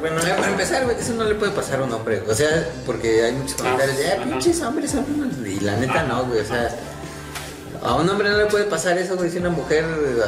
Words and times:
bueno, 0.00 0.20
Para 0.20 0.48
empezar, 0.48 0.84
güey, 0.84 0.96
eso 0.98 1.12
no 1.14 1.24
le 1.24 1.34
puede 1.34 1.52
pasar 1.52 1.80
a 1.80 1.84
un 1.84 1.92
hombre. 1.92 2.22
O 2.28 2.34
sea, 2.34 2.68
porque 2.86 3.22
hay 3.24 3.32
muchos 3.32 3.54
comentarios 3.54 3.96
de, 3.98 4.08
ah, 4.12 4.24
pinches 4.24 4.60
hombres 4.62 4.94
unos-". 4.94 5.46
Y 5.46 5.60
la 5.60 5.76
neta 5.76 6.02
no, 6.04 6.24
güey. 6.24 6.40
O 6.40 6.44
sea, 6.44 6.68
a 7.82 7.94
un 7.94 8.08
hombre 8.08 8.28
no 8.30 8.36
le 8.38 8.46
puede 8.46 8.64
pasar 8.64 8.98
eso, 8.98 9.16
güey. 9.16 9.30
Si 9.30 9.38
una 9.38 9.50
mujer 9.50 9.84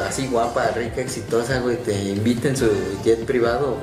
así 0.07 0.27
guapa, 0.27 0.67
rica, 0.75 1.01
exitosa, 1.01 1.59
güey, 1.59 1.77
te 1.77 1.93
invita 1.93 2.47
en 2.47 2.57
su 2.57 2.69
jet 3.03 3.25
privado. 3.25 3.77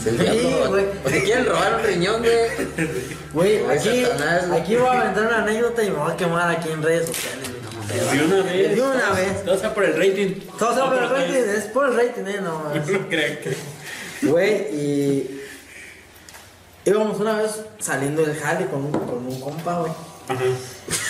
Es 0.00 0.06
el 0.06 0.18
Sí, 0.18 0.24
diablo. 0.24 0.68
güey. 0.70 0.84
O 1.04 1.08
te 1.08 1.22
quieren 1.22 1.46
robar 1.46 1.74
un 1.80 1.82
riñón, 1.86 2.22
güey. 2.22 2.88
Güey, 3.32 3.66
aquí, 3.66 4.04
Satanás, 4.04 4.48
güey. 4.48 4.60
aquí 4.60 4.76
voy 4.76 4.88
a 4.88 5.00
aventar 5.02 5.26
una 5.26 5.38
anécdota 5.42 5.82
y 5.84 5.90
me 5.90 5.96
voy 5.96 6.12
a 6.12 6.16
quemar 6.16 6.50
aquí 6.56 6.70
en 6.70 6.82
redes 6.82 7.06
sociales. 7.08 7.48
güey, 7.50 7.62
no 7.62 7.70
mames. 7.78 8.12
De 8.12 8.24
una 8.24 8.42
vez. 8.42 8.74
De 8.76 8.82
una 8.82 9.10
vez. 9.12 9.44
Todo 9.44 9.58
sea 9.58 9.74
por 9.74 9.84
el 9.84 9.92
rating. 9.96 10.40
Todo 10.58 10.74
sea 10.74 10.84
por 10.86 11.02
el 11.02 11.08
rating, 11.10 11.34
es 11.56 11.64
por 11.64 11.88
el 11.88 11.96
rating, 11.96 12.22
eh, 12.26 12.40
no. 12.42 12.74
No 12.74 13.08
creo 13.08 13.40
que. 13.40 13.56
Güey, 14.22 14.74
y 14.74 15.40
íbamos 16.84 17.18
una 17.20 17.36
vez 17.38 17.60
saliendo 17.78 18.22
del 18.22 18.36
jale 18.36 18.66
con 18.66 18.84
un, 18.84 18.92
con 18.92 19.26
un 19.26 19.40
compa, 19.40 19.80
güey. 19.80 19.92
Ajá. 20.28 20.44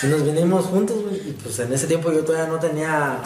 Y 0.03 0.07
nos 0.07 0.23
vinimos 0.23 0.65
juntos, 0.65 1.03
güey. 1.03 1.29
Y 1.29 1.31
pues 1.33 1.59
en 1.59 1.71
ese 1.73 1.87
tiempo 1.87 2.11
yo 2.11 2.23
todavía 2.23 2.47
no 2.47 2.59
tenía. 2.59 3.19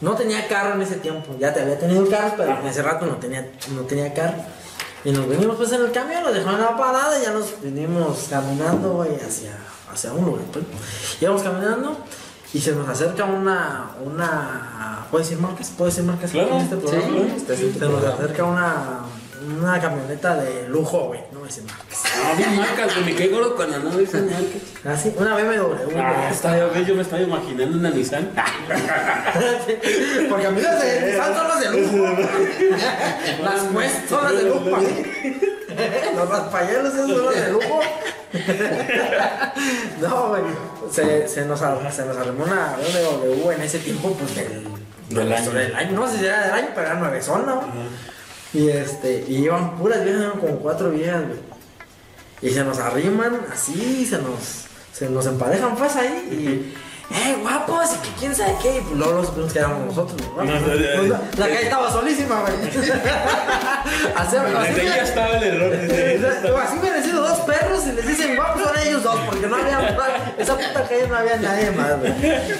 No 0.00 0.14
tenía 0.14 0.48
carro 0.48 0.74
en 0.74 0.82
ese 0.82 0.96
tiempo. 0.96 1.34
Ya 1.38 1.52
te 1.52 1.60
había 1.60 1.78
tenido 1.78 2.08
carro, 2.08 2.34
pero 2.36 2.60
en 2.60 2.66
ese 2.66 2.82
rato 2.82 3.06
no 3.06 3.16
tenía, 3.16 3.50
no 3.74 3.82
tenía 3.82 4.14
carro. 4.14 4.38
Y 5.04 5.12
nos 5.12 5.28
venimos 5.28 5.56
pues 5.56 5.72
en 5.72 5.82
el 5.82 5.92
camión, 5.92 6.22
lo 6.22 6.32
dejamos 6.32 6.60
en 6.60 6.66
la 6.66 6.76
parada 6.76 7.18
y 7.18 7.22
ya 7.22 7.32
nos 7.32 7.60
vinimos 7.62 8.26
caminando, 8.28 8.94
güey, 8.94 9.14
hacia, 9.16 9.56
hacia 9.90 10.12
un 10.12 10.26
lugar. 10.26 10.44
Pues. 10.52 10.64
Íbamos 11.20 11.42
caminando 11.42 11.96
y 12.52 12.60
se 12.60 12.72
nos 12.72 12.88
acerca 12.88 13.24
una. 13.24 13.90
una 14.04 15.06
¿Puedes 15.10 15.28
decir 15.28 15.42
marcas? 15.42 15.72
¿Puedes 15.76 15.96
decir 15.96 16.10
marcas? 16.10 16.30
Claro, 16.30 16.56
en 16.56 16.62
este 16.62 16.76
programa? 16.76 17.06
sí, 17.06 17.12
güey? 17.12 17.28
tu 17.36 17.54
se 17.78 17.86
nos 17.86 18.04
acerca 18.04 18.44
una. 18.44 19.00
Una 19.58 19.80
camioneta 19.80 20.34
de 20.36 20.68
lujo, 20.68 21.06
güey. 21.06 21.20
No 21.32 21.42
a 21.42 21.46
decir 21.46 21.64
marcas. 21.64 22.02
No, 22.14 22.36
bien 22.36 22.56
marcas, 22.56 22.94
güey. 22.94 23.06
Me 23.06 23.14
quedé 23.16 23.28
gordo 23.28 23.56
cuando 23.56 23.78
no 23.78 23.96
dicen 23.96 24.26
marcas. 24.26 25.00
Así, 25.00 25.14
una 25.16 25.34
BMW. 25.34 25.98
Ah, 25.98 26.28
está, 26.30 26.58
yo, 26.58 26.70
yo 26.82 26.94
me 26.94 27.00
estaba 27.00 27.22
imaginando 27.22 27.78
una 27.78 27.90
Nissan. 27.90 28.30
Porque 30.28 30.46
a 30.46 30.50
mí 30.50 30.60
las 30.60 30.82
de 30.82 31.06
Nissan 31.06 31.34
son 31.34 31.48
las 31.48 31.60
de 31.60 31.70
lujo. 31.80 32.04
las 33.42 33.62
Quest 33.62 34.08
son 34.10 34.24
las 34.24 34.36
de 34.36 34.42
lujo. 34.42 34.76
Los 36.16 36.28
raspayelos 36.28 36.94
esos 36.94 37.10
son 37.10 37.24
los 37.24 37.34
de 37.34 37.52
lujo. 37.52 37.80
No, 40.00 40.28
güey. 40.28 40.42
Se, 40.90 41.28
se, 41.28 41.44
nos, 41.44 41.60
se 41.60 42.04
nos 42.04 42.16
armó 42.16 42.44
una 42.44 42.76
BMW 42.76 43.50
en 43.50 43.62
ese 43.62 43.78
tiempo, 43.78 44.12
pues 44.12 44.34
del, 44.34 44.64
Del 45.08 45.32
año. 45.32 45.50
del 45.50 45.74
año. 45.74 45.92
No 45.92 46.08
sé 46.08 46.18
si 46.18 46.26
era 46.26 46.42
del 46.44 46.52
año, 46.52 46.68
pero 46.74 46.86
era 46.86 46.96
nueve 46.96 47.22
zona, 47.22 47.46
¿no? 47.46 47.62
Y 48.52 48.68
este, 48.68 49.24
y 49.28 49.44
iban 49.44 49.76
puras 49.76 50.02
viejas, 50.02 50.22
eran 50.22 50.38
como 50.40 50.56
cuatro 50.58 50.90
viejas, 50.90 51.22
güey. 51.26 51.38
Y 52.42 52.50
se 52.50 52.64
nos 52.64 52.78
arriman 52.78 53.40
así, 53.52 54.06
se 54.06 54.18
nos, 54.18 54.64
se 54.92 55.10
nos 55.10 55.26
emparejan 55.26 55.76
pues 55.76 55.94
ahí 55.96 56.08
y, 56.32 56.74
eh, 57.12 57.36
guapos, 57.42 57.90
y 57.94 58.08
que 58.08 58.14
quién 58.20 58.34
sabe 58.34 58.54
qué. 58.62 58.78
Y 58.78 58.80
pues 58.82 58.96
luego 58.96 59.14
nos 59.14 59.26
supimos 59.26 59.52
que 59.52 59.58
éramos 59.58 59.86
nosotros, 59.86 60.20
¿no? 60.36 60.44
No, 60.44 60.52
no, 60.52 60.60
no, 60.60 60.66
Pues, 60.68 61.38
la, 61.38 61.48
calle 61.48 61.62
estaba 61.62 61.90
solísima, 61.90 62.40
güey. 62.40 62.54
así, 64.16 64.36
así, 64.36 64.84
ya 64.84 64.96
estaba 65.02 65.36
el 65.36 65.42
error. 65.42 65.72
así 66.62 66.78
hubieran 66.78 67.02
sido 67.02 67.22
dos 67.22 67.38
perros 67.40 67.86
y 67.86 67.92
les 67.92 68.06
dicen 68.06 68.36
guapos, 68.36 68.62
son 68.62 68.78
ellos 68.78 69.02
dos, 69.02 69.20
porque 69.26 69.46
no 69.48 69.56
había 69.56 69.80
esa 70.38 70.56
puta 70.56 70.88
calle 70.88 71.08
no 71.08 71.16
había 71.16 71.36
nadie 71.36 71.70
más, 71.72 71.98
güey. 71.98 72.12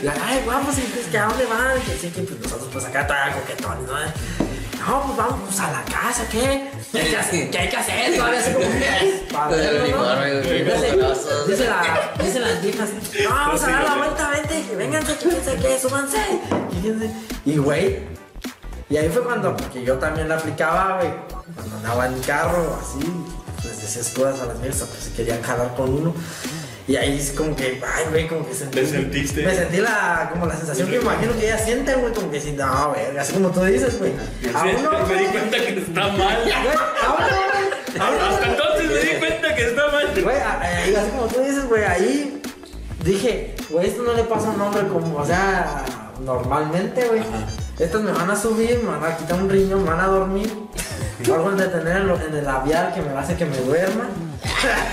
La, 0.03 0.15
Ay, 0.25 0.43
guapos, 0.45 0.79
y 0.79 1.11
que 1.11 1.19
a 1.19 1.27
dónde 1.27 1.47
van, 1.47 1.81
que 1.83 1.93
sí, 1.93 2.11
que 2.11 2.23
pues 2.23 2.41
nosotros 2.41 2.69
pues 2.73 2.85
acá 2.87 3.07
todavía 3.07 3.35
coquetones, 3.35 3.87
¿no? 3.87 4.40
No, 4.81 5.03
pues 5.03 5.17
vamos 5.17 5.41
pues, 5.45 5.61
a 5.61 5.73
la 5.73 5.85
casa, 5.85 6.25
¿qué? 6.31 6.71
¿Qué 6.91 6.99
hay 6.99 7.11
que 7.11 7.17
hacer? 7.17 7.51
¿Qué 7.51 7.59
hay 7.59 7.69
que 7.69 7.77
hacer? 7.77 8.17
Todavía 8.17 8.41
así 8.41 8.53
como 8.53 8.67
que. 8.67 9.25
Dice-. 10.67 10.97
Dice 11.47 11.67
la, 11.67 12.13
dicen 12.23 12.43
las 12.43 12.63
viejas, 12.63 12.89
no, 13.23 13.31
vamos 13.31 13.63
a 13.63 13.71
dar 13.71 13.85
la 13.85 13.97
vuelta, 13.97 14.31
vente, 14.31 14.65
que 14.69 14.77
vengan, 14.77 15.05
que 15.05 15.15
sabe 15.15 15.59
qué, 15.61 15.79
súbanse. 15.79 16.19
Y 17.45 17.57
güey, 17.59 18.07
y 18.89 18.97
ahí 18.97 19.09
fue 19.09 19.23
cuando, 19.23 19.57
porque 19.57 19.85
yo 19.85 19.99
también 19.99 20.29
la 20.29 20.37
aplicaba, 20.37 20.99
güey, 20.99 21.13
cuando 21.55 21.77
andaba 21.77 22.07
en 22.07 22.21
carro, 22.21 22.79
así, 22.83 23.07
pues 23.63 23.81
decías 23.81 24.09
cosas 24.11 24.41
a 24.41 24.47
las 24.47 24.61
viejas, 24.61 24.83
pues 24.89 25.05
se 25.05 25.13
querían 25.13 25.43
jalar 25.43 25.75
con 25.77 25.91
uno. 25.91 26.15
Y 26.91 26.97
ahí 26.97 27.21
es 27.21 27.31
como 27.31 27.55
que, 27.55 27.81
ay, 27.87 28.05
güey, 28.11 28.27
como 28.27 28.45
que 28.45 28.53
sentí. 28.53 28.81
¿Te 28.81 28.85
sentiste? 28.85 29.47
Me 29.47 29.55
sentí 29.55 29.77
la, 29.77 30.29
como 30.33 30.45
la 30.47 30.57
sensación 30.57 30.91
que 30.91 30.97
imagino 30.97 31.33
que 31.39 31.47
ellas 31.47 31.65
sienten, 31.65 32.01
güey, 32.01 32.13
como 32.13 32.33
que 32.33 32.41
si, 32.41 32.51
no, 32.51 32.89
güey, 32.89 33.17
así 33.17 33.33
como 33.33 33.51
tú 33.51 33.63
dices, 33.63 33.97
güey. 33.97 34.11
A 34.53 34.63
Sí, 34.63 34.71
uno, 34.77 35.07
me 35.07 35.15
di 35.15 35.27
cuenta 35.27 35.57
que 35.57 35.79
está 35.79 36.09
mal. 36.09 36.43
güey, 36.43 36.53
a 36.53 37.13
uno, 37.13 37.29
güey, 37.29 38.01
a 38.01 38.11
uno, 38.11 38.25
Hasta 38.25 38.47
entonces 38.49 38.87
me 38.89 38.99
di 38.99 39.19
cuenta 39.21 39.55
que 39.55 39.67
está 39.67 39.87
mal. 39.87 40.21
Güey, 40.21 40.37
así 40.97 41.11
como 41.11 41.27
tú 41.27 41.41
dices, 41.43 41.69
güey, 41.69 41.85
ahí 41.85 42.43
dije, 43.05 43.55
güey, 43.71 43.87
esto 43.87 44.03
no 44.03 44.13
le 44.13 44.25
pasa 44.25 44.49
a 44.49 44.51
un 44.51 44.61
hombre 44.61 44.89
como, 44.89 45.17
o 45.17 45.25
sea, 45.25 45.85
normalmente, 46.25 47.07
güey. 47.07 47.23
Estas 47.79 48.03
me 48.03 48.11
van 48.11 48.33
a 48.33 48.35
subir, 48.35 48.81
me 48.83 48.91
van 48.99 49.13
a 49.13 49.17
quitar 49.17 49.41
un 49.41 49.49
riñón, 49.49 49.85
me 49.85 49.91
van 49.91 50.01
a 50.01 50.07
dormir. 50.09 50.53
Algo 51.33 51.53
de 51.53 51.69
tener 51.69 51.99
en, 51.99 52.35
el 52.35 52.45
labial 52.45 52.93
que 52.93 53.01
me 53.01 53.17
hacer 53.17 53.37
que 53.37 53.45
me 53.45 53.59
duerma. 53.59 54.09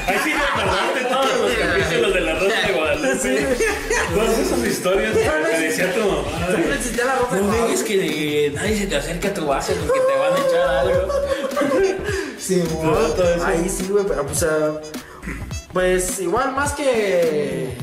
Ahí 0.07 0.17
sí 0.23 0.31
te 0.31 0.61
tardaste 0.61 1.01
todos 1.09 1.39
los 1.41 1.51
capítulos 1.55 2.13
de 2.13 2.21
la 2.21 2.33
Rosa 2.39 2.67
de 2.67 2.73
Guadalupe. 2.73 3.57
Todas 4.13 4.39
esas 4.39 4.65
historias 4.65 5.13
que 5.13 5.57
decía 5.59 5.93
tu 5.93 5.99
mamá. 6.01 6.21
No 6.67 6.73
existía 6.73 7.05
la 7.05 7.15
ropa 7.15 7.35
de 7.35 7.41
No 7.41 7.47
Guadalupe. 7.47 7.71
dejes 7.71 7.83
que 7.83 8.51
nadie 8.55 8.77
se 8.77 8.87
te 8.87 8.95
acerque 8.95 9.27
a 9.27 9.33
tu 9.33 9.45
base 9.45 9.73
porque 9.73 9.99
te 9.99 10.17
van 10.17 10.33
a 10.33 10.47
echar 10.47 10.69
algo. 10.77 11.13
Sí, 12.39 12.63
güey. 12.71 13.43
Ahí 13.45 13.69
sí, 13.69 13.87
güey, 13.89 14.05
pero 14.07 14.25
pues, 14.25 14.43
eh, 14.43 14.47
pues 15.73 16.19
igual 16.19 16.53
más 16.53 16.73
que. 16.73 17.75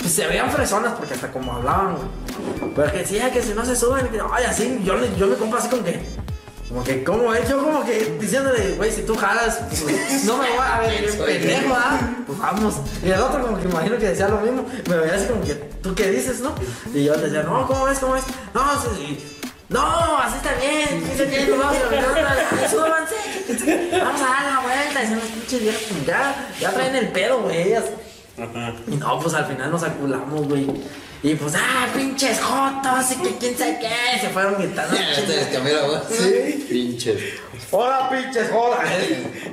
Pues 0.00 0.12
se 0.12 0.26
veían 0.26 0.50
fresonas 0.50 0.94
porque 0.94 1.14
hasta 1.14 1.30
como 1.30 1.52
hablaban, 1.52 1.96
güey. 1.96 2.72
Pero 2.74 2.92
que 2.92 2.98
decía 2.98 3.30
que 3.30 3.42
si 3.42 3.52
no 3.54 3.64
se 3.64 3.76
suben, 3.76 4.08
que, 4.08 4.18
ay, 4.32 4.44
así, 4.48 4.80
yo, 4.84 4.96
le- 4.96 5.14
yo 5.16 5.26
me 5.28 5.36
compro 5.36 5.58
así 5.58 5.68
como 5.68 5.84
que. 5.84 6.00
Como 6.70 6.84
que, 6.84 7.02
¿cómo 7.02 7.34
es? 7.34 7.48
Yo 7.48 7.58
como 7.64 7.84
que 7.84 8.16
diciéndole, 8.20 8.76
güey, 8.76 8.92
si 8.92 9.02
tú 9.02 9.16
jalas, 9.16 9.58
pues, 9.68 10.24
no 10.24 10.36
me 10.36 10.50
voy 10.50 10.58
a 10.64 10.78
ver 10.78 11.18
pendejo, 11.26 11.74
¿ah? 11.74 11.98
Pues 12.24 12.38
vamos. 12.38 12.76
Y 13.02 13.10
el 13.10 13.20
otro 13.20 13.42
como 13.42 13.58
que 13.58 13.64
imagino 13.68 13.98
que 13.98 14.06
decía 14.10 14.28
lo 14.28 14.40
mismo. 14.40 14.64
Me 14.88 14.96
veía 14.96 15.14
así 15.16 15.26
como 15.26 15.42
que, 15.42 15.54
¿tú 15.54 15.92
qué 15.96 16.12
dices, 16.12 16.38
no? 16.38 16.54
Y 16.94 17.02
yo 17.02 17.16
le 17.16 17.22
decía, 17.22 17.42
no, 17.42 17.66
¿cómo 17.66 17.88
es? 17.88 17.98
¿Cómo 17.98 18.14
es? 18.14 18.22
No, 18.54 18.62
sí. 18.82 19.18
No, 19.68 20.18
así 20.18 20.36
está 20.36 20.54
bien. 20.54 21.02
Está 21.10 21.24
bien, 21.24 21.50
nos 21.50 21.58
vamos 21.58 21.76
a 21.76 22.68
súbanse. 22.68 23.98
Vamos 23.98 24.20
a 24.20 24.24
dar 24.24 24.44
la 24.44 24.60
vuelta. 24.62 25.02
Y 25.02 25.06
son 25.08 25.18
las 25.18 25.26
pinches 25.26 25.62
viejas, 25.62 25.82
pues 25.88 26.06
ya, 26.06 26.48
ya 26.60 26.70
traen 26.70 26.94
el 26.94 27.08
pedo, 27.08 27.40
güey. 27.40 27.62
ellas. 27.62 27.84
Ajá. 28.38 28.74
Y 28.86 28.94
no, 28.94 29.18
pues 29.18 29.34
al 29.34 29.46
final 29.46 29.72
nos 29.72 29.82
aculamos, 29.82 30.46
güey. 30.46 30.68
Y 31.22 31.34
pues, 31.34 31.52
ah, 31.54 31.86
pinches 31.94 32.40
jotos, 32.40 33.12
y 33.12 33.16
que 33.22 33.36
quién 33.38 33.56
sabe 33.58 33.78
qué. 33.78 34.20
Se 34.20 34.28
fueron 34.30 34.54
gritando. 34.58 34.96
Ya 34.96 35.20
les 35.26 35.46
cambió 35.48 35.74
la 35.76 35.82
voz. 35.86 36.02
Sí. 36.10 36.66
Pinches. 36.68 37.16
Hola, 37.72 38.08
pinches 38.10 38.50
jodas. 38.50 38.80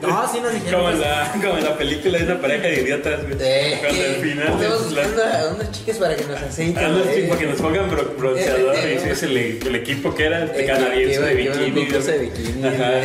No, 0.01 0.31
sí 0.31 0.39
nos 0.39 0.51
dijeron. 0.53 0.79
Como 0.79 0.91
en, 0.91 0.97
pues, 0.97 1.07
la, 1.07 1.31
como 1.33 1.57
en 1.57 1.63
la 1.66 1.78
película 1.78 2.17
de 2.17 2.23
una 2.25 2.41
pareja 2.41 2.63
de 2.67 2.81
idiotas, 2.81 3.22
güey. 3.23 3.35
Eh, 3.39 3.78
Cuando 3.81 4.01
al 4.03 4.16
final 4.16 4.47
Estamos 4.47 4.85
buscando 4.85 5.23
a 5.23 5.53
unas 5.53 5.72
chicas 5.72 5.97
para 5.97 6.16
que 6.16 6.23
nos 6.25 6.41
aceiten. 6.41 6.83
a 6.83 6.89
güey. 6.89 7.16
chicos 7.22 7.38
que 7.38 7.45
nos 7.45 7.61
pongan 7.61 7.91
bro- 7.91 8.16
bronceador 8.17 8.75
Eh, 8.75 8.79
eh, 8.84 8.94
y 8.94 8.97
ese 8.97 9.11
es 9.11 9.23
el, 9.23 9.38
el 9.38 9.75
equipo 9.75 10.16
que 10.16 10.25
era 10.25 10.45
Eh, 10.45 10.47
de 10.47 10.66
canadiense 10.66 11.22
de 11.22 11.35
bikini. 11.35 11.85
de 11.85 12.17
bikini, 12.19 12.67
Ajá. 12.67 13.01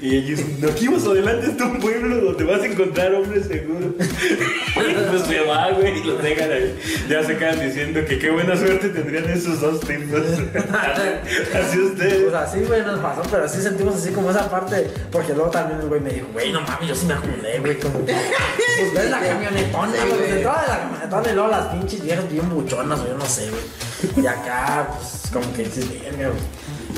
Y 0.00 0.16
ellos, 0.16 0.40
no, 0.58 0.68
aquí 0.68 0.88
más 0.88 1.04
adelante 1.04 1.46
está 1.48 1.64
un 1.66 1.78
pueblo 1.78 2.16
donde 2.16 2.44
vas 2.44 2.60
a 2.62 2.66
encontrar 2.66 3.14
hombres 3.14 3.46
seguros. 3.46 3.92
pues 4.74 5.22
se 5.28 5.40
va, 5.42 5.70
güey, 5.72 6.00
y 6.00 6.02
los 6.02 6.20
dejan 6.22 6.50
ahí. 6.50 6.76
Ya 7.08 7.22
se 7.22 7.36
quedan 7.36 7.60
diciendo 7.60 8.00
que 8.06 8.18
qué 8.18 8.30
buena 8.30 8.56
suerte 8.56 8.88
tendrían 8.88 9.28
esos 9.28 9.60
dos 9.60 9.80
tipos. 9.80 10.20
así 11.54 11.78
ustedes. 11.78 12.22
Pues 12.22 12.34
así, 12.34 12.60
güey, 12.60 12.82
nos 12.82 13.00
pasó, 13.00 13.22
pero 13.30 13.48
sí 13.48 13.60
sentimos 13.60 13.96
así 13.96 14.10
como 14.10 14.30
esa 14.30 14.48
parte. 14.48 14.88
Porque 15.10 15.34
luego 15.34 15.50
también 15.50 15.80
el 15.80 15.88
güey 15.88 16.00
me 16.00 16.10
dijo, 16.10 16.26
güey, 16.32 16.52
no 16.52 16.60
mames, 16.62 16.88
yo 16.88 16.94
sí 16.94 17.06
me 17.06 17.14
acumulé, 17.14 17.58
güey. 17.58 17.78
Como 17.78 17.98
pues 18.00 18.94
ves 18.94 19.10
la 19.10 19.20
camionetona, 19.20 20.04
güey. 20.06 20.30
entraba 20.30 20.62
de 20.62 20.68
la 20.68 20.78
camionetona 20.78 21.30
y 21.30 21.34
luego 21.34 21.48
las 21.48 21.66
pinches 21.66 22.02
viejas 22.02 22.30
bien 22.30 22.48
buchonas, 22.48 23.00
o 23.00 23.06
yo 23.06 23.16
no 23.16 23.26
sé, 23.26 23.50
güey. 23.50 24.24
Y 24.24 24.26
acá, 24.26 24.88
pues 24.96 25.22
como 25.32 25.52
que 25.52 25.64
dices, 25.64 25.88
verga, 25.90 26.28
güey. 26.28 26.40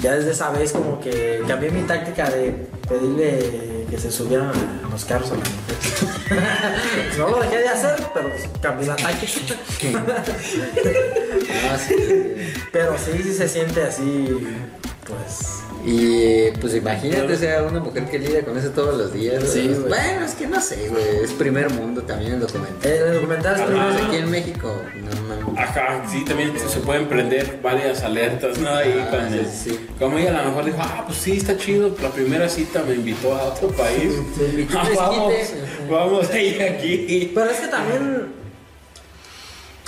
Ya 0.03 0.15
desde 0.15 0.31
esa 0.31 0.50
vez, 0.50 0.73
como 0.73 1.00
que 1.00 1.43
cambié 1.49 1.71
mi 1.71 1.82
táctica 1.82 2.31
de 2.31 2.69
pedirle 2.88 3.78
que 3.90 3.99
se 3.99 4.11
subieran 4.11 4.50
a 4.50 4.88
los 4.90 5.05
carros 5.05 5.32
a 5.32 5.37
no 7.19 7.29
lo 7.31 7.40
dejé 7.40 7.58
de 7.58 7.69
hacer, 7.69 7.96
pero 8.12 8.31
cambié 8.61 8.87
la 8.87 8.96
táctica. 8.96 9.55
Pero 12.73 12.96
sí, 12.99 13.23
sí 13.23 13.35
se 13.35 13.49
siente 13.49 13.82
así, 13.82 14.38
pues, 15.06 15.57
Y 15.85 16.51
pues 16.61 16.75
imagínate, 16.75 17.33
o 17.33 17.37
sea, 17.37 17.63
una 17.63 17.81
mujer 17.81 18.05
que 18.11 18.19
lidia 18.19 18.45
con 18.45 18.59
eso 18.59 18.71
todos 18.71 18.97
los 18.99 19.13
días. 19.13 19.43
Sí, 19.49 19.63
güey. 19.69 19.75
güey. 19.79 19.89
Bueno, 19.89 20.25
es 20.27 20.35
que 20.35 20.47
no 20.47 20.61
sé, 20.61 20.89
güey. 20.89 21.03
Es 21.25 21.33
primer 21.33 21.71
mundo 21.71 22.03
también 22.03 22.33
el 22.35 22.41
documental. 22.41 22.91
El 22.91 23.15
documental 23.15 23.55
es 23.55 23.61
Ajá. 23.61 23.67
primero. 23.71 24.07
Aquí 24.07 24.17
en 24.17 24.31
México, 24.31 24.83
no 24.97 25.23
mames. 25.23 25.59
Ajá, 25.59 26.05
sí, 26.11 26.25
también 26.25 26.53
se 26.59 26.81
pueden 26.81 27.07
prender 27.09 27.61
varias 27.63 28.03
alertas, 28.03 28.59
¿no? 28.59 28.69
Ahí 28.71 28.95
Ah, 29.01 29.07
cuando- 29.11 29.39
sí, 29.45 29.71
sí. 29.71 29.87
Como 29.99 30.19
ella 30.19 30.39
a 30.39 30.43
lo 30.43 30.49
mejor 30.51 30.65
dijo, 30.67 30.79
ah, 30.81 31.05
pues 31.07 31.19
sí, 31.19 31.37
está 31.39 31.57
chido, 31.57 31.95
la 32.03 32.11
primera 32.11 32.49
cita 32.49 32.83
me 32.83 32.95
invitó 32.95 33.35
a 33.35 33.45
otro 33.45 33.69
país. 33.71 34.13
Invitó 34.41 34.79
Ah, 34.79 34.89
vamos, 34.97 35.33
vamos 35.91 36.31
a 36.31 36.39
ir 36.41 36.63
aquí. 36.63 37.33
Pero 37.35 37.51
es 37.51 37.61
que 37.61 37.69
también 37.69 38.27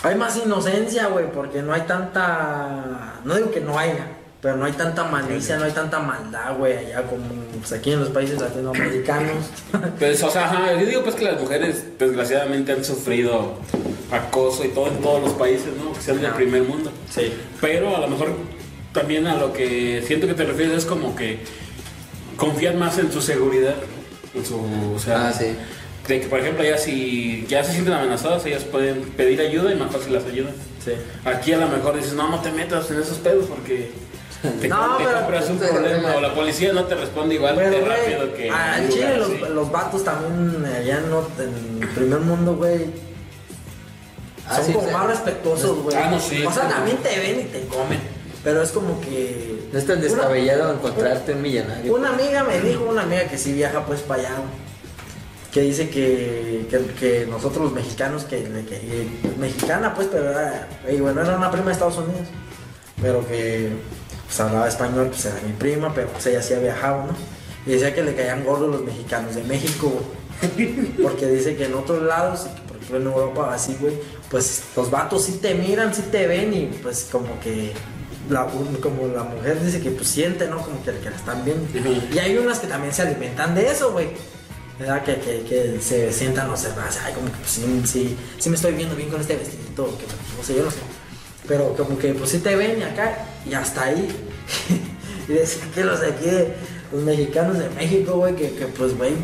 hay 0.03 0.15
más 0.15 0.37
inocencia, 0.37 1.09
güey, 1.09 1.31
porque 1.31 1.63
no 1.63 1.73
hay 1.75 1.83
tanta. 1.83 3.21
No 3.25 3.35
digo 3.35 3.51
que 3.51 3.61
no 3.61 3.79
haya, 3.79 4.07
pero 4.41 4.57
no 4.57 4.65
hay 4.65 4.73
tanta 4.73 5.05
malicia, 5.05 5.57
no 5.59 5.65
hay 5.65 5.73
tanta 5.73 5.99
maldad, 5.99 6.57
güey, 6.57 6.77
allá 6.77 7.03
como 7.03 7.25
pues, 7.59 7.73
aquí 7.73 7.93
en 7.93 8.01
los 8.01 8.09
países 8.09 8.41
latinoamericanos. 8.41 9.33
Pues, 9.99 10.23
o 10.23 10.31
sea, 10.31 10.47
ajá, 10.47 10.73
yo 10.81 10.87
digo 10.87 11.03
pues 11.03 11.15
que 11.15 11.25
las 11.27 11.41
mujeres 11.41 11.85
desgraciadamente 11.99 12.73
han 12.73 12.85
sufrido 12.85 13.55
acoso 14.11 14.65
y 14.65 14.69
todo 14.69 14.89
en 14.89 14.97
todos 15.01 15.23
los 15.23 15.33
países, 15.35 15.69
¿no? 15.77 15.93
Que 15.93 16.01
sean 16.01 16.21
del 16.23 16.33
primer 16.33 16.63
mundo. 16.63 16.91
Sí. 17.11 17.33
Pero 17.61 17.95
a 17.97 18.01
lo 18.01 18.09
mejor 18.09 18.35
también 18.93 19.27
a 19.27 19.37
lo 19.37 19.53
que 19.53 20.03
siento 20.07 20.27
que 20.27 20.35
te 20.35 20.45
refieres 20.45 20.79
es 20.79 20.85
como 20.87 21.15
que 21.15 21.39
confían 22.37 22.79
más 22.79 22.99
en 22.99 23.13
su 23.13 23.21
seguridad. 23.21 23.75
En 24.35 24.45
su, 24.45 24.57
o 24.95 24.99
sea, 24.99 25.29
Ah, 25.29 25.33
sí. 25.33 25.55
de 26.09 26.21
que 26.21 26.27
por 26.29 26.41
ejemplo 26.41 26.65
ya 26.65 26.77
si 26.79 27.47
ya 27.49 27.63
se 27.63 27.73
sienten 27.73 27.95
amenazadas, 27.95 28.45
ellas 28.47 28.65
pueden 28.65 29.03
pedir 29.03 29.41
ayuda 29.41 29.73
y 29.73 29.77
más 29.77 29.93
fácil 29.93 30.13
las 30.15 30.25
ayudan. 30.25 30.55
Sí. 30.85 30.93
Aquí 31.25 31.53
a 31.53 31.59
lo 31.59 31.69
mejor 31.69 31.97
dices, 31.97 32.15
no, 32.15 32.29
no 32.31 32.41
te 32.41 32.51
metas 32.51 32.91
en 32.91 33.01
esos 33.01 33.19
pedos 33.19 33.47
porque 33.47 33.91
te, 34.43 34.69
No, 34.69 34.97
te 34.97 35.05
pero- 35.05 35.19
compras 35.19 35.51
un 35.51 35.59
problema 35.59 36.17
o 36.17 36.21
la 36.21 36.35
policía 36.35 36.73
no 36.73 36.85
te 36.85 36.95
responde 36.95 37.35
igual 37.35 37.55
Pero, 37.57 37.71
de 37.71 37.81
rápido 37.85 38.35
que... 38.35 38.51
al 38.51 38.89
Chile 38.89 39.17
los, 39.19 39.51
los 39.51 39.71
vatos 39.71 40.03
también 40.05 40.65
allá 40.65 40.99
en, 40.99 41.11
ot- 41.13 41.39
en 41.41 41.83
el 41.83 41.89
primer 41.91 42.21
mundo, 42.21 42.55
güey, 42.57 42.87
Ah, 44.49 44.57
son 44.57 44.65
sí, 44.67 44.73
como 44.73 44.89
sí. 44.89 44.93
más 44.93 45.07
respetuosos, 45.07 45.79
güey. 45.83 45.97
Ah, 45.97 46.09
no, 46.11 46.19
sí. 46.19 46.45
O 46.45 46.51
sea, 46.53 46.69
también 46.69 46.97
te 46.99 47.17
ven 47.21 47.41
y 47.41 47.45
te 47.45 47.67
comen, 47.67 48.01
pero 48.43 48.63
es 48.63 48.71
como 48.73 49.01
que... 49.01 49.69
No 49.73 49.79
es 49.79 49.87
tan 49.87 49.99
Una- 49.99 50.07
descabellado 50.09 50.73
encontrarte 50.75 51.35
un 51.35 51.43
millonario. 51.43 51.95
Una 51.95 52.09
amiga 52.09 52.43
me 52.43 52.59
dijo, 52.61 52.85
una 52.85 53.03
amiga 53.03 53.25
que 53.29 53.39
sí 53.39 53.53
viaja 53.53 53.87
pues 53.87 54.01
para 54.01 54.23
allá, 54.23 54.33
que 55.53 55.61
dice 55.61 55.89
que, 55.91 56.67
que, 56.69 56.79
que 56.99 57.27
nosotros 57.27 57.65
los 57.67 57.73
mexicanos, 57.73 58.25
que, 58.25 58.43
que- 58.43 58.65
que- 58.65 59.09
mexicana 59.39 59.95
pues, 59.95 60.09
pero 60.11 60.31
era, 60.31 60.67
y 60.91 60.97
bueno, 60.97 61.21
era 61.23 61.37
una 61.37 61.51
prima 61.53 61.67
de 61.67 61.73
Estados 61.73 61.99
Unidos, 61.99 62.27
pero 63.01 63.25
que 63.29 63.69
pues 64.31 64.39
hablaba 64.39 64.69
español, 64.69 65.09
pues 65.09 65.25
era 65.25 65.41
mi 65.45 65.53
prima, 65.53 65.93
pero 65.93 66.07
pues 66.07 66.25
ella 66.27 66.41
sí 66.41 66.55
había 66.55 66.73
viajado, 66.75 67.05
¿no? 67.09 67.17
Y 67.67 67.73
decía 67.73 67.93
que 67.93 68.05
le 68.05 68.15
caían 68.15 68.45
gordos 68.45 68.71
los 68.71 68.85
mexicanos 68.85 69.35
de 69.35 69.43
México, 69.43 69.89
güey. 69.91 70.93
porque 71.03 71.27
dice 71.27 71.57
que 71.57 71.65
en 71.65 71.75
otros 71.75 72.01
lados, 72.05 72.47
por 72.69 72.77
ejemplo 72.77 72.97
en 72.99 73.07
Europa 73.07 73.53
así, 73.53 73.77
güey, 73.81 73.95
pues 74.31 74.63
los 74.77 74.89
vatos 74.89 75.25
sí 75.25 75.41
te 75.43 75.55
miran, 75.55 75.93
sí 75.93 76.03
te 76.13 76.29
ven 76.29 76.55
y 76.55 76.67
pues 76.81 77.09
como 77.11 77.41
que 77.41 77.73
la, 78.29 78.47
como 78.81 79.09
la 79.09 79.25
mujer 79.25 79.61
dice 79.65 79.81
que 79.81 79.91
pues 79.91 80.07
siente, 80.07 80.47
¿no? 80.47 80.63
Como 80.63 80.81
que, 80.85 80.93
que 80.93 81.11
la 81.11 81.17
están 81.17 81.45
viendo. 81.45 81.67
Y 82.15 82.19
hay 82.21 82.39
unas 82.39 82.61
que 82.61 82.69
también 82.69 82.95
se 82.95 83.03
alimentan 83.03 83.57
de 83.57 83.67
eso, 83.69 83.91
güey. 83.91 84.11
¿Verdad? 84.79 85.03
Que, 85.03 85.17
que, 85.17 85.43
que 85.43 85.81
se 85.81 86.13
sientan 86.13 86.49
observadas. 86.49 87.01
Ay, 87.05 87.15
como 87.15 87.27
que 87.27 87.37
pues, 87.39 87.51
sí, 87.51 87.83
sí, 87.85 88.17
sí 88.39 88.49
me 88.49 88.55
estoy 88.55 88.75
viendo 88.75 88.95
bien 88.95 89.11
con 89.11 89.21
este 89.21 89.35
vestidito. 89.35 89.87
Que, 89.99 90.05
no 90.39 90.45
sé, 90.45 90.55
yo 90.55 90.63
no 90.63 90.71
sé. 90.71 90.79
Pero 91.51 91.75
como 91.77 91.99
que 91.99 92.15
pues 92.15 92.31
sí 92.31 92.39
te 92.39 92.55
ven 92.55 92.79
y 92.79 92.83
acá 92.85 93.27
y 93.45 93.53
hasta 93.55 93.83
ahí. 93.83 94.09
y 95.29 95.33
decir 95.33 95.61
que 95.75 95.83
los 95.83 96.01
de 96.01 96.07
aquí, 96.13 96.27
de- 96.27 96.55
los 96.93 97.03
mexicanos 97.03 97.59
de 97.59 97.69
México, 97.71 98.13
güey, 98.19 98.37
que, 98.37 98.53
que 98.55 98.67
pues, 98.67 98.97
güey, 98.97 99.15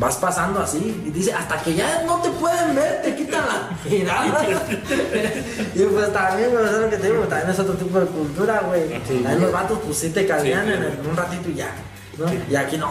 vas 0.00 0.16
pasando 0.16 0.60
así. 0.60 1.00
Y 1.06 1.10
dice, 1.10 1.32
hasta 1.32 1.62
que 1.62 1.74
ya 1.76 2.02
no 2.04 2.20
te 2.20 2.30
pueden 2.30 2.74
ver, 2.74 3.02
te 3.02 3.14
quitan 3.14 3.44
la 3.46 3.78
mirada. 3.88 4.44
y 5.76 5.82
pues 5.84 6.12
también, 6.12 6.50
güey, 6.50 6.64
eso 6.64 6.74
es 6.74 6.82
lo 6.82 6.90
que 6.90 6.96
te 6.96 7.06
digo, 7.12 7.22
también 7.22 7.50
es 7.50 7.58
otro 7.60 7.74
tipo 7.74 8.00
de 8.00 8.06
cultura, 8.06 8.62
güey. 8.66 8.88
También 9.04 9.40
los 9.40 9.52
vatos, 9.52 9.78
pues 9.86 9.96
sí 9.96 10.10
te 10.10 10.26
Sí, 10.26 10.50
en, 10.50 10.58
el- 10.68 10.98
un 11.08 11.16
ratito 11.16 11.48
y 11.50 11.54
ya. 11.54 11.70
¿no? 12.18 12.26
Y 12.50 12.56
aquí 12.56 12.78
no, 12.78 12.90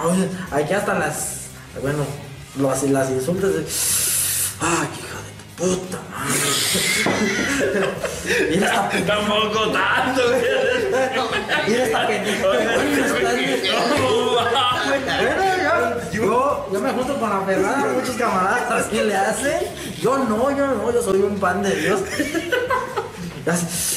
aquí 0.51 0.73
hasta 0.73 0.93
las, 0.97 1.47
bueno, 1.81 2.05
los, 2.57 2.83
las 2.83 3.09
insultas 3.09 3.53
de, 3.55 3.65
ay, 4.61 4.87
hijo 4.99 5.65
de 5.67 5.75
tu 5.75 5.75
puta. 5.81 5.99
Mira 8.49 8.65
esta 8.67 8.89
pendeja, 8.89 9.15
Tampoco 9.15 9.71
tanto, 9.71 10.21
güey. 10.29 10.41
mira 11.67 11.83
esta 11.85 12.07
pendeja. 12.07 12.47
Bueno, 12.47 12.71
yo, 16.11 16.25
yo, 16.25 16.69
yo 16.73 16.79
me 16.79 16.89
junto 16.91 17.19
con 17.19 17.29
la 17.29 17.41
Fernanda, 17.41 17.87
muchos 17.93 18.15
camaradas 18.15 18.85
así 18.85 19.01
le 19.01 19.15
hacen. 19.15 19.59
Yo 20.01 20.17
no, 20.17 20.49
yo 20.55 20.67
no, 20.67 20.91
yo 20.91 21.01
soy 21.01 21.21
un 21.21 21.39
pan 21.39 21.61
de 21.61 21.75
Dios. 21.75 21.99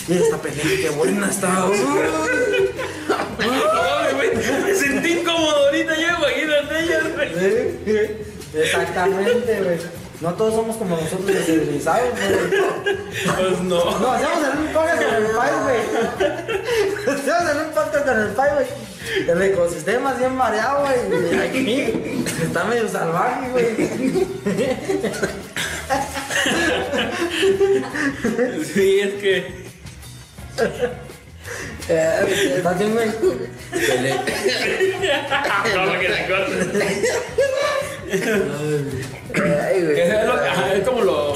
Mira 0.09 0.21
esta 0.21 0.37
pendeja, 0.39 0.69
qué 0.69 0.91
buena 0.91 1.31
está. 1.31 1.49
Me 4.67 4.75
sentí 4.75 5.13
incómodo 5.13 5.67
ahorita, 5.67 5.95
yo 5.95 6.09
imagínate. 6.19 7.79
Sí, 7.85 8.59
Exactamente, 8.59 9.61
güey. 9.63 9.98
No 10.21 10.35
todos 10.35 10.55
somos 10.55 10.77
como 10.77 10.97
nosotros 10.97 11.27
de 11.27 11.43
civilizados, 11.45 12.11
güey. 12.11 12.51
Pues 13.37 13.61
no. 13.61 13.99
No, 14.01 14.13
hacemos 14.13 14.39
en 14.53 14.59
un 14.59 14.73
podcast 14.73 15.03
con 15.03 15.15
el 15.15 15.31
Pai, 15.31 15.51
güey. 15.63 15.81
Hacemos 17.17 17.51
en 17.51 17.57
un 17.67 17.73
podcast 17.73 18.05
con 18.05 18.19
el 18.21 18.29
Pai, 18.31 18.51
güey. 18.55 18.67
El 19.29 19.43
ecosistema 19.43 20.13
es 20.13 20.19
bien 20.19 20.35
mareado, 20.35 20.85
güey. 20.85 21.39
Aquí 21.41 22.21
está 22.43 22.65
medio 22.65 22.89
salvaje, 22.89 23.51
güey. 23.51 23.77
Sí, 28.65 29.01
es 29.01 29.15
que. 29.15 29.69
Eh, 31.91 32.55
¿Estás 32.57 32.79
bien, 32.79 32.93
güey? 32.93 33.09
No, 35.75 36.01
que 36.01 36.09
te 36.09 36.27
cortes. 36.27 36.67
Güey. 38.09 40.01
Es, 40.01 40.27
lo- 40.27 40.33
ajá, 40.35 40.75
es 40.75 40.85
como 40.89 41.03
lo. 41.03 41.35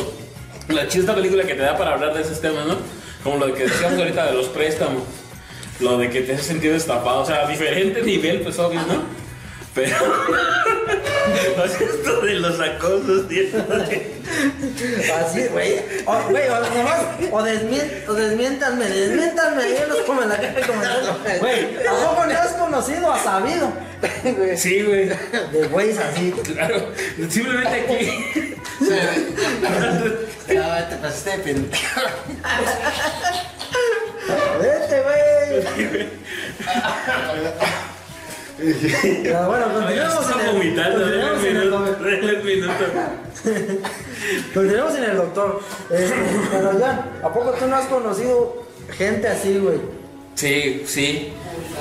La 0.69 0.87
chista 0.89 1.15
película 1.15 1.45
que 1.45 1.55
te 1.55 1.63
da 1.63 1.77
para 1.77 1.95
hablar 1.95 2.15
de 2.15 2.23
esos 2.23 2.41
temas, 2.41 2.67
¿no? 2.67 2.77
Como 3.23 3.45
lo 3.45 3.53
que 3.55 3.65
decíamos 3.65 3.99
ahorita 3.99 4.27
de 4.27 4.33
los 4.35 4.47
préstamos. 4.49 5.03
Lo 5.81 5.99
de 5.99 6.09
que 6.11 6.23
te 6.23 6.35
has 6.35 6.43
sentido 6.43 6.75
estafado. 6.77 7.21
O 7.23 7.27
sea, 7.27 7.47
diferente 7.47 8.03
nivel, 8.03 8.41
pues 8.41 8.59
obvio, 8.59 8.81
¿no? 8.83 9.03
Pero. 9.75 9.97
esto 11.65 12.21
de 12.21 12.35
los 12.35 12.61
acosos, 12.61 13.29
tío. 13.29 13.43
Así, 15.21 15.47
güey. 15.49 15.81
O, 16.07 16.23
güey, 16.31 16.49
o 16.49 16.61
nomás, 16.61 17.01
o, 17.31 17.43
desmien, 17.43 18.05
o 18.09 18.13
desmiéntanme, 18.15 18.87
desmiéntanme 18.87 19.63
ahí 19.63 19.77
en 19.83 19.89
los 19.89 19.99
comen- 20.07 20.23
en 20.25 20.29
la 20.31 20.37
caja 20.37 20.53
de 20.53 20.63
comentarios. 20.67 21.17
Güey, 21.41 21.87
¿a 21.87 21.93
poco 21.93 22.27
no 22.27 22.33
has 22.39 22.53
conocido, 22.53 23.13
has 23.13 23.23
sabido? 23.23 23.73
Sí, 24.57 24.83
güey. 24.83 25.09
De 25.53 25.69
güeyes 25.71 25.99
así. 25.99 26.33
Claro. 26.53 26.89
Simplemente 27.29 27.69
aquí. 27.69 28.57
No, 30.49 30.65
te 30.89 30.97
pasaste 30.97 31.31
de 31.31 31.39
pendejo. 31.39 32.01
Vete, 34.61 35.03
güey. 35.03 36.09
Bueno, 38.59 39.73
continuemos 39.75 40.25
en 40.27 40.31
Está 40.31 40.41
el, 40.43 40.53
vomitando. 40.53 40.99
un 41.35 41.43
minuto. 41.43 41.77
Minuto. 44.31 44.49
continuemos 44.55 44.95
en 44.97 45.05
el 45.05 45.17
doctor. 45.17 45.61
Este, 45.91 46.15
pero 46.51 46.79
ya, 46.79 47.07
¿a 47.23 47.33
poco 47.33 47.51
tú 47.53 47.67
no 47.67 47.77
has 47.77 47.87
conocido 47.87 48.63
gente 48.97 49.29
así, 49.29 49.59
güey? 49.59 49.81
Sí, 50.35 50.83
sí. 50.87 51.33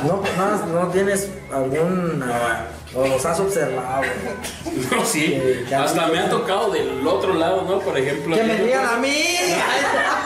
No, 0.05 0.21
no, 0.38 0.65
no 0.81 0.88
tienes 0.89 1.29
algún... 1.53 2.24
ah, 2.25 2.65
o 2.93 3.07
los 3.07 3.25
has 3.25 3.39
observado, 3.39 4.01
güey. 4.01 4.75
No, 4.91 5.05
sí. 5.05 5.33
Eh, 5.33 5.65
que 5.67 5.75
Hasta 5.75 6.07
mí- 6.07 6.13
me 6.13 6.19
ha 6.19 6.29
tocado 6.29 6.71
del 6.71 7.07
otro 7.07 7.33
lado, 7.33 7.62
¿no? 7.63 7.79
Por 7.79 7.98
ejemplo. 7.98 8.36
Que 8.36 8.43
me 8.43 8.55
digan 8.57 8.86
a 8.86 8.98
mí. 8.98 9.13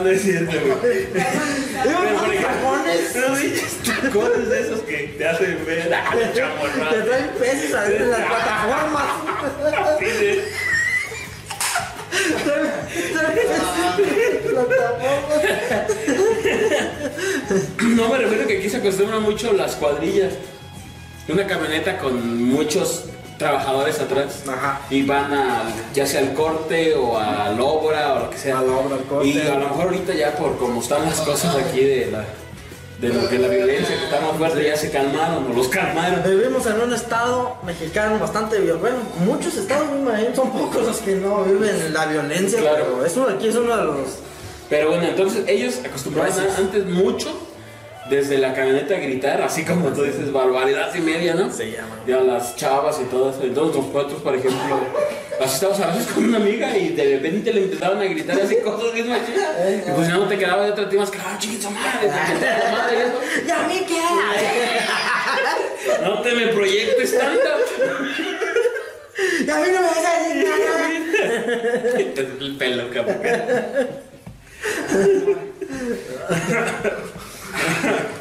No, 0.00 0.06
no 0.06 0.10
es 0.10 0.22
cierto, 0.22 0.52
güey. 0.80 1.06
Pero, 1.12 1.98
por 2.18 2.34
ejemplo, 2.34 2.70
tacones 4.02 4.48
de 4.48 4.60
esos 4.60 4.80
que 4.80 5.14
te 5.18 5.28
hacen 5.28 5.64
ver. 5.66 5.92
Ah, 5.94 6.10
Te 6.14 6.40
chamorrado. 6.40 7.04
traen 7.04 7.28
peces 7.38 7.74
adentro 7.74 8.06
de 8.06 8.12
las 8.12 8.26
plataformas. 8.26 9.04
Plataformas. 9.60 10.00
No 17.82 18.08
me 18.08 18.18
refiero 18.18 18.46
que 18.46 18.60
quise 18.60 18.76
acostumbra 18.78 19.18
mucho 19.18 19.52
las 19.52 19.74
cuadrillas. 19.76 20.32
Una 21.28 21.46
camioneta 21.46 21.98
con 21.98 22.44
muchos 22.44 23.04
trabajadores 23.38 23.98
atrás. 24.00 24.42
Ajá. 24.48 24.80
Y 24.90 25.02
van 25.02 25.32
a, 25.32 25.62
ya 25.94 26.06
sea 26.06 26.20
al 26.20 26.34
corte 26.34 26.94
o 26.94 27.18
a 27.18 27.50
la 27.50 27.62
sea. 28.40 28.60
Obra, 28.60 28.96
corte. 29.08 29.28
Y 29.28 29.40
a 29.40 29.54
lo 29.54 29.60
mejor 29.68 29.84
ahorita 29.84 30.14
ya 30.14 30.34
por 30.36 30.56
como 30.58 30.80
están 30.80 31.04
las 31.04 31.20
cosas 31.20 31.54
aquí 31.56 31.80
de 31.84 32.10
la, 32.10 32.24
de 33.00 33.08
lo 33.14 33.28
que 33.28 33.38
la 33.38 33.48
violencia 33.48 33.96
que 33.96 34.04
está 34.04 34.20
más 34.20 34.36
fuerte 34.36 34.64
ya 34.64 34.76
se 34.76 34.90
calmaron 34.90 35.50
o 35.50 35.54
los 35.54 35.68
calmaron. 35.68 36.22
Vivimos 36.24 36.66
en 36.66 36.80
un 36.80 36.92
estado 36.92 37.56
mexicano 37.64 38.18
bastante 38.18 38.58
violento. 38.58 38.80
Bueno, 38.80 38.98
muchos 39.24 39.56
estados, 39.56 39.86
son 40.34 40.50
pocos 40.52 40.86
los 40.86 40.98
que 40.98 41.14
no 41.16 41.44
viven 41.44 41.92
la 41.92 42.06
violencia, 42.06 42.60
Claro. 42.60 42.84
pero 42.84 43.06
eso 43.06 43.28
aquí 43.28 43.48
es 43.48 43.56
uno 43.56 43.76
de 43.76 43.84
los. 43.84 43.96
Pero 44.68 44.88
bueno, 44.90 45.04
entonces 45.04 45.44
ellos 45.48 45.80
acostumbraban 45.84 46.32
a- 46.32 46.56
antes 46.58 46.86
mucho 46.86 47.28
desde 48.08 48.38
la 48.38 48.52
camioneta 48.54 48.94
a 48.94 48.98
gritar, 48.98 49.40
así 49.42 49.64
como 49.64 49.88
tú 49.90 50.02
dices, 50.02 50.32
barbaridad 50.32 50.92
y 50.94 51.00
media, 51.00 51.34
¿no? 51.34 51.52
Se 51.52 51.70
llama. 51.70 51.96
Y 52.06 52.12
a 52.12 52.20
las 52.20 52.56
chavas 52.56 52.98
y 53.00 53.04
todo 53.04 53.30
eso. 53.30 53.40
Entonces 53.42 53.76
nosotros, 53.82 54.20
por 54.22 54.34
ejemplo, 54.34 54.78
así 55.40 55.54
estábamos 55.54 55.80
a 55.80 55.86
veces 55.86 56.12
con 56.12 56.24
una 56.24 56.36
amiga 56.36 56.76
y 56.76 56.90
de 56.90 57.16
repente 57.16 57.52
le 57.52 57.62
empezaban 57.62 57.98
a 57.98 58.04
gritar 58.04 58.38
así 58.40 58.56
cosas 58.56 58.92
bien 58.92 59.08
machinas. 59.08 59.48
Y 59.86 59.90
pues 59.90 60.06
ya 60.06 60.14
no 60.14 60.28
te 60.28 60.38
quedaba 60.38 60.64
de 60.64 60.72
otra, 60.72 60.88
te 60.88 60.94
ibas, 60.96 61.10
claro, 61.10 61.38
chiquito 61.38 61.70
madre, 61.70 62.08
madre 62.08 62.96
y 62.96 63.00
eso. 63.00 63.20
¿Y 63.46 63.50
a 63.50 63.62
mí 63.66 63.84
qué? 63.88 64.00
No 66.02 66.20
te 66.20 66.32
me 66.34 66.48
proyectes 66.48 67.18
tanto. 67.18 67.48
¿Y 69.46 69.50
a 69.50 69.56
mí 69.56 69.68
no 69.72 69.80
me 69.80 69.86
vas 69.86 70.04
a 70.04 70.22
decir 70.22 70.44
nada? 70.44 70.90
El 72.40 72.56
pelo, 72.56 72.90
cabrón. 72.90 73.18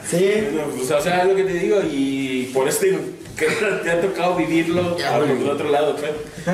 Sí. 0.10 0.48
Pues, 0.76 0.92
o 0.92 1.02
sea, 1.02 1.22
es 1.22 1.28
lo 1.28 1.36
que 1.36 1.44
te 1.44 1.54
digo, 1.54 1.82
y 1.82 2.50
por 2.54 2.68
digo 2.68 3.19
que 3.40 3.46
te 3.84 3.92
ha 3.92 4.02
tocado 4.02 4.36
vivirlo 4.36 4.98
Ya, 4.98 5.18
por 5.18 5.28
güey. 5.28 5.42
el 5.42 5.50
otro 5.50 5.70
lado, 5.70 5.96
pues. 5.96 6.12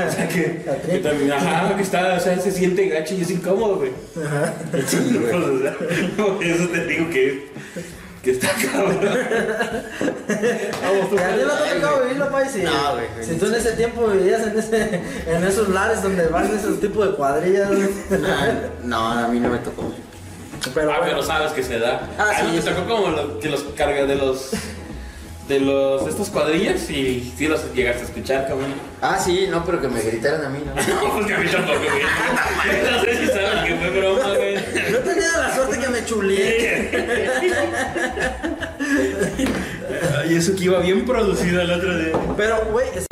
O 0.07 0.11
sea, 0.11 0.27
que, 0.27 0.63
que 0.89 0.97
también, 0.99 1.31
ajá, 1.31 1.75
que 1.75 1.81
está, 1.83 2.13
o 2.15 2.19
sea, 2.19 2.39
se 2.39 2.51
siente 2.51 2.87
gacho 2.89 3.13
y 3.15 3.21
es 3.21 3.31
incómodo, 3.31 3.77
güey. 3.77 3.91
Sí, 4.87 5.19
pues, 5.19 5.33
o 5.33 5.59
sea, 5.61 5.75
por 6.17 6.43
eso 6.43 6.67
te 6.69 6.85
digo 6.85 7.09
que, 7.09 7.47
que 8.23 8.31
está 8.31 8.49
cabrón. 8.71 8.99
Vamos, 10.81 11.09
tú, 11.09 11.17
¿A 11.17 11.27
ti 11.27 11.41
no 11.45 11.53
te 11.53 11.69
ha 11.69 11.75
tocado 11.75 12.01
vivirlo, 12.03 12.31
Pai? 12.31 12.49
Si, 12.49 12.61
No, 12.63 12.93
güey, 12.95 13.05
güey. 13.13 13.25
si 13.25 13.35
tú 13.35 13.45
en 13.47 13.55
ese 13.55 13.71
tiempo 13.73 14.07
vivías 14.07 14.41
en, 14.47 14.57
ese, 14.59 15.01
en 15.27 15.43
esos 15.43 15.69
lares 15.69 16.01
donde 16.03 16.27
van 16.27 16.45
esos 16.55 16.79
tipos 16.79 17.07
de 17.07 17.15
cuadrillas. 17.15 17.67
güey. 17.69 17.89
No, 18.83 19.07
a 19.11 19.27
mí 19.27 19.39
no 19.39 19.49
me 19.49 19.57
tocó. 19.59 19.91
Pero, 20.73 20.91
Ah, 20.91 20.97
bueno, 20.97 21.13
pero 21.17 21.23
sabes 21.23 21.51
que 21.51 21.61
se 21.61 21.77
da. 21.79 22.09
Ah, 22.17 22.31
a 22.39 22.43
mí 22.43 22.53
me 22.55 22.61
sí. 22.61 22.67
tocó 22.67 22.87
como 22.87 23.09
lo- 23.09 23.39
que 23.39 23.49
los 23.49 23.63
carga 23.77 24.05
de 24.05 24.15
los. 24.15 24.49
De 25.47 25.59
los. 25.59 26.03
de 26.05 26.09
estos 26.11 26.29
cuadrillas 26.29 26.89
y 26.89 27.31
sí 27.37 27.47
los 27.47 27.71
llegaste 27.75 28.01
a 28.01 28.05
escuchar, 28.05 28.47
cabrón. 28.47 28.73
Ah, 29.01 29.19
sí, 29.19 29.45
no, 29.49 29.63
pero 29.63 29.79
que 29.79 29.87
me 29.87 30.01
gritaran 30.01 30.43
a 30.45 30.49
mí, 30.49 30.57
¿no? 30.65 30.73
No, 31.03 31.13
pues 31.13 31.27
que 31.27 31.33
a 31.35 31.37
mí 31.37 31.47
tampoco, 31.51 31.79
güey. 31.79 32.01
No 32.91 33.01
sé 33.03 33.17
si 33.17 33.27
saben 33.27 33.65
que 33.65 33.75
fue 33.75 33.89
broma, 33.99 34.33
güey. 34.35 34.55
no 34.55 34.97
he 34.97 35.01
tenido 35.01 35.31
la 35.39 35.55
suerte 35.55 35.79
que 35.79 35.87
me 35.89 36.05
chuleé. 36.05 36.89
Y 40.29 40.35
eso 40.35 40.55
que 40.55 40.63
iba 40.65 40.79
bien 40.79 41.05
producido 41.05 41.61
el 41.61 41.69
otro 41.71 41.97
día. 41.97 42.13
Pero, 42.35 42.65
güey, 42.71 42.87
es- 42.95 43.05